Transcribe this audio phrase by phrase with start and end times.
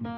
[0.00, 0.10] 欢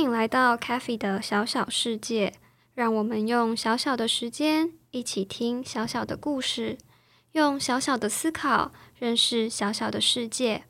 [0.00, 2.32] 迎来到 c a f e 的小小世界，
[2.74, 6.76] 让我们用小小的时间一起听小小的故事，
[7.32, 10.64] 用小小的思考认识小小的世界。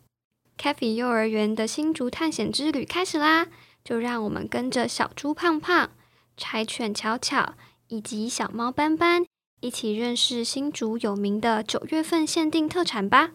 [0.59, 3.46] c a f e 幼儿园的新竹探险之旅开始啦！
[3.83, 5.93] 就让我们跟着小猪胖胖、
[6.39, 7.55] 柴犬巧巧
[7.89, 9.27] 以及小猫斑斑
[9.60, 13.30] 一起认识新竹有名的九月份限定特产吧。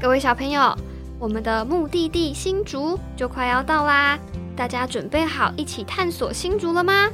[0.00, 0.76] 各位小朋友，
[1.18, 4.18] 我们的目的地新竹就快要到啦！
[4.56, 7.10] 大家准备好一起探索新竹了吗？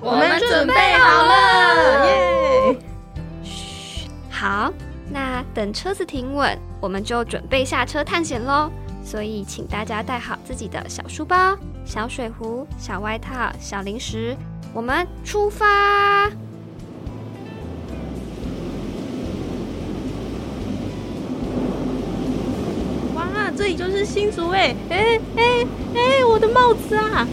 [0.00, 2.78] 我们准备好了，耶！
[3.42, 4.72] 嘘，好，
[5.10, 8.70] 那等车子停稳，我们就准备下车探险喽。
[9.04, 14.36] 所以，请大家带好自己的小书包、小水壶、小外套、小零食，
[14.72, 16.30] 我们出发！
[23.56, 26.24] 这里就是新竹哎哎哎哎！
[26.24, 27.26] 我的帽子啊！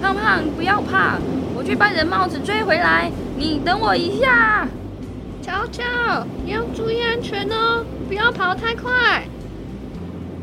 [0.00, 1.18] 胖胖，不要怕，
[1.54, 3.10] 我去把你的帽子追回来。
[3.36, 4.66] 你等我一下。
[5.44, 5.84] 乔乔，
[6.42, 9.28] 你要注意安全哦，不要跑太快。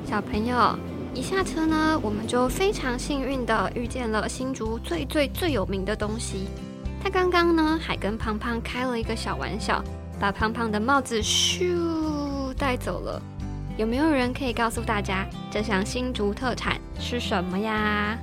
[0.06, 0.78] 小朋友，
[1.12, 6.48] 一下车呢，我们就非常幸运的遇见了新竹最最最有名的东西。
[7.04, 9.84] 他刚刚呢，还跟胖胖开了一个小玩笑，
[10.20, 13.20] 把胖胖的帽子咻带走了。
[13.78, 18.16] 有没有人可以告诉大家，这项新竹特产是什么呀？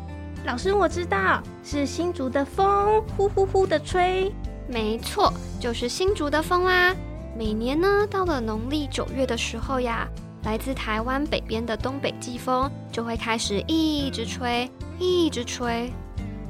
[0.45, 4.33] 老师，我知道是新竹的风，呼呼呼的吹。
[4.69, 6.95] 没错，就是新竹的风啦。
[7.37, 10.07] 每年呢，到了农历九月的时候呀，
[10.45, 15.91] 来自台湾北边的东北季风就会开始一直吹，一直吹。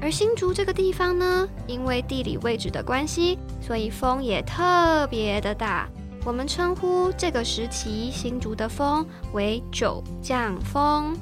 [0.01, 5.89] 而新竹这个地方呢，因为地理位置的关系，所以风也特别的大。
[6.25, 11.17] 我们称呼这个时期新竹的风为九降风。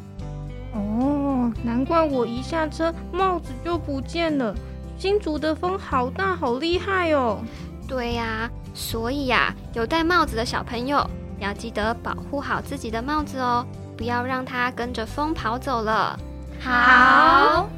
[0.72, 4.54] 哦，难怪我一下车帽子就不见了。
[4.98, 7.38] 新竹的风好大，好厉害哦。
[7.86, 11.08] 对呀，所以呀，有戴帽子的小朋友
[11.38, 13.64] 要记得保护好自己的帽子哦，
[13.96, 16.18] 不要让它跟着风跑走了。
[16.60, 17.68] 好，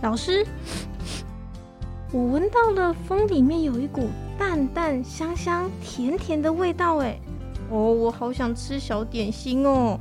[0.00, 0.46] 老师。
[2.12, 7.18] 我闻到了风里面有一股淡淡香香甜甜的味道，哎，
[7.70, 9.98] 哦，我好想吃小点心哦。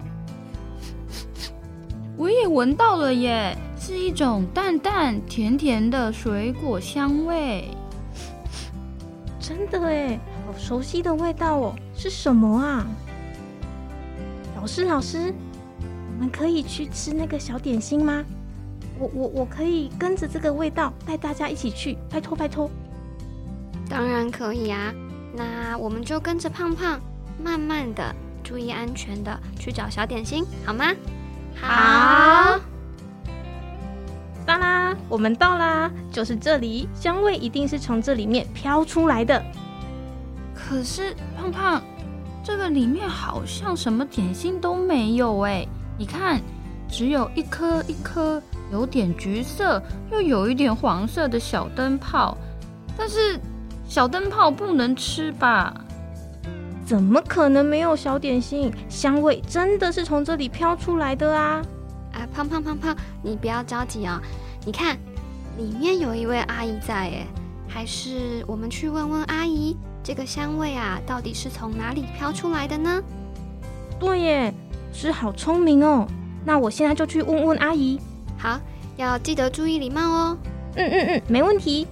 [2.18, 7.68] 我也闻到了耶，是一种淡淡甜甜的水果香味。
[9.40, 12.86] 真的哎，好熟悉的味道哦，是什么啊？
[14.56, 15.34] 老师，老师，
[15.82, 18.24] 我们可以去吃那个小点心吗？
[19.00, 22.70] 我我我可以跟着这个味道带大家一起去，拜托拜托。
[23.90, 24.94] 当然可以啊，
[25.36, 27.02] 那我们就跟着胖胖，
[27.44, 30.94] 慢慢的，注意安全的去找小点心，好吗？
[31.60, 32.71] 好。
[34.46, 39.44] 到啦，我们到啦，就是这里，香味一定是从这里面飘出来的。
[40.54, 41.82] 可是胖胖，
[42.44, 46.42] 这个里面好像什么点心都没有哎，你看，
[46.88, 48.42] 只有一颗一颗。
[48.72, 52.38] 有点橘色，又有一点黄色的小灯泡，
[52.98, 53.38] 但是
[53.86, 55.74] 小灯泡不能吃吧？
[56.86, 58.72] 怎么可能没有小点心？
[58.88, 61.62] 香味真的是从这里飘出来的啊！
[62.14, 64.22] 啊，胖胖胖胖，你不要着急啊！
[64.66, 64.98] 你看，
[65.58, 67.28] 里面有一位阿姨在哎，
[67.68, 73.02] 还是我们去问问阿姨，这个香味啊，到底是从哪里飘出来的呢？
[74.00, 74.54] 对耶，
[74.92, 76.08] 是好聪明哦！
[76.44, 78.00] 那我现在就去问问阿姨。
[78.38, 78.60] 好，
[78.98, 80.38] 要记得注意礼貌哦。
[80.76, 81.88] 嗯嗯嗯，没问题。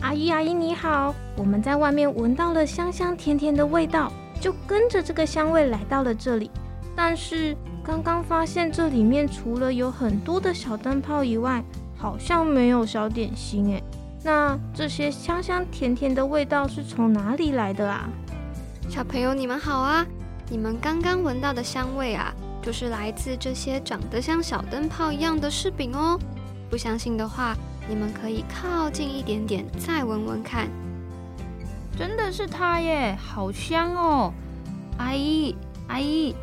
[0.00, 6.50] 阿姨阿姨你好，我们在外面闻到了香香甜甜的味道，就跟着这个香味来到了这里。
[6.94, 11.62] 但是刚刚发现这里面除了有很多的小灯泡以外，
[11.96, 13.82] 好像没有小点心诶。
[14.22, 18.08] 那这些香香甜甜的味道是从哪里来的啊？
[18.88, 20.06] 小朋友你们好啊，
[20.48, 22.34] 你们刚刚闻到的香味啊。
[22.62, 26.18] 就是来自这些长得像小灯泡一样的柿饼哦。
[26.70, 27.54] 不相信的话，
[27.86, 30.66] 你们可以靠近一点点，再闻闻看。
[31.94, 34.32] 真的是它耶，好香哦！
[34.96, 35.54] 阿姨，
[35.88, 36.34] 阿姨，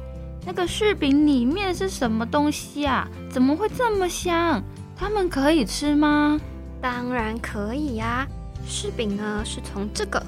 [0.46, 3.08] 那个柿饼里面是什么东西啊？
[3.30, 4.62] 怎么会这么香？
[4.96, 6.40] 它们可以吃吗？
[6.82, 8.28] 当然可以呀。
[8.68, 10.22] 柿饼呢，是从这个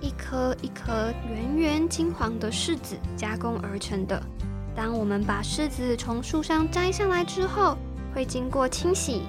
[0.00, 4.20] 一颗一颗圆圆金黄的柿子加工而成的。
[4.74, 7.76] 当我们把柿子从树上摘下来之后，
[8.14, 9.22] 会经过清洗，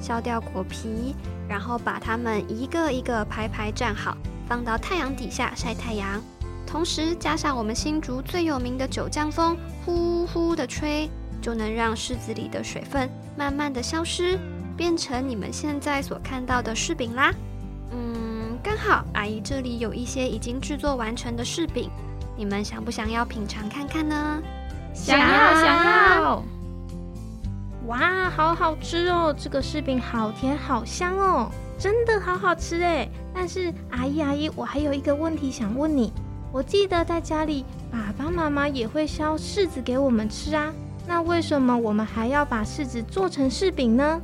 [0.00, 1.14] 削掉果皮，
[1.48, 4.16] 然后把它们一个一个排排站好，
[4.46, 6.22] 放到太阳底下晒太阳。
[6.68, 9.56] 同时加上我们新竹最有名的九降风，
[9.86, 11.08] 呼呼的吹，
[11.40, 14.38] 就能让柿子里的水分慢慢的消失，
[14.76, 17.32] 变成你们现在所看到的柿饼啦。
[17.90, 21.88] 嗯，刚好阿姨这里有一些已经制作完成的柿饼，
[22.36, 24.42] 你们想不想要品尝看看呢？
[24.92, 26.44] 想要，想要。
[27.86, 29.34] 哇，好好吃哦！
[29.36, 33.08] 这个柿饼好甜，好香哦，真的好好吃哎。
[33.32, 36.12] 但是阿姨，阿姨，我还有一个问题想问你。
[36.50, 40.72] 我记得在家里，爸爸妈妈也会削柿子给我们吃啊。
[41.06, 44.20] 那为什么我们还要把柿子做成柿饼呢？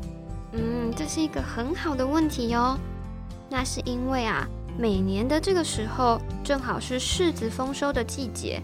[0.53, 2.79] 嗯，这是一个很好的问题哟。
[3.51, 4.49] 那是因为啊，
[4.79, 8.63] 每年的这个时候正好是柿子丰收的季节，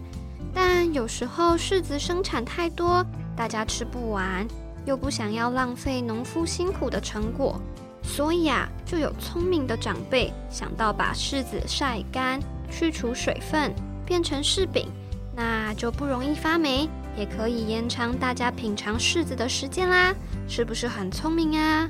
[0.53, 3.05] 但有时候柿子生产太多，
[3.35, 4.47] 大家吃不完，
[4.85, 7.61] 又不想要浪费农夫辛苦的成果，
[8.01, 12.39] 所以啊，就有聪明的长辈想到把柿子晒干。
[12.71, 13.71] 去除水分，
[14.05, 14.87] 变成柿饼，
[15.35, 20.15] 那就不容易发霉，也可以延长大家品尝柿子的时间啦，
[20.47, 21.89] 是不是很聪明啊？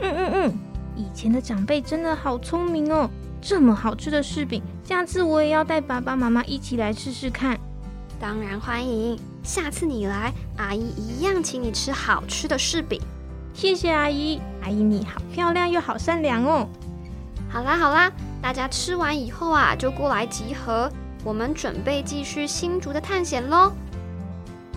[0.00, 0.58] 嗯嗯嗯，
[0.96, 3.10] 以前的长辈真的好聪明哦，
[3.42, 7.58] 这么好吃的柿饼，下次我也要带爸爸妈妈一起来试试看。
[8.20, 13.00] 当然欢迎，下次你来，阿姨一样请你吃好吃的柿饼。
[13.52, 16.66] 谢谢阿姨，阿姨你好漂亮又好善良哦。
[17.48, 18.10] 好啦好啦。
[18.44, 20.92] 大家吃完以后啊，就过来集合，
[21.24, 23.72] 我们准备继续新竹的探险喽。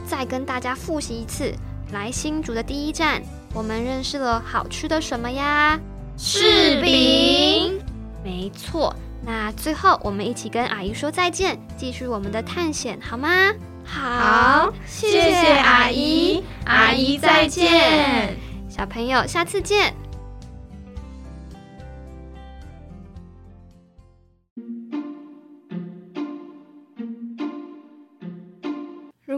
[0.06, 1.54] 再跟大家复习一次，
[1.92, 3.22] 来新竹的第一站，
[3.54, 5.78] 我们认识了好吃的什么呀？
[6.18, 7.78] 柿饼。
[8.24, 8.96] 没错。
[9.22, 13.52] 那最后我们一起跟阿姨说再见，继续我们的探险，好吗？
[13.84, 18.34] 好，谢谢阿姨，阿姨再见。
[18.70, 19.94] 小朋友，下次见。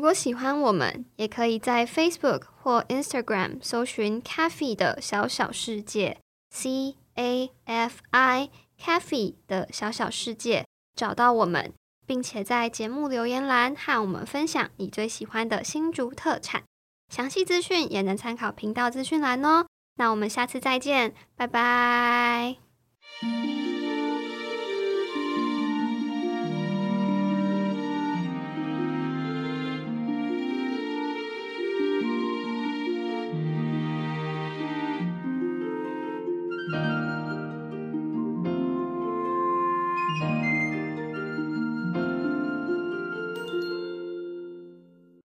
[0.10, 6.18] 果喜欢我们，也可以在 Facebook 或 Instagram 搜寻 “Cafe 的小小世界
[6.50, 8.50] ”（C A F I
[8.82, 10.66] Cafe 的小小世界）
[10.98, 11.72] 找到我们，
[12.08, 16.64] 并且在节目留言栏和我们分享你最喜欢的新竹特产。
[17.14, 19.68] 详细资讯也能参考频道资讯栏哦。
[19.98, 22.56] 那我们下次再见，拜拜。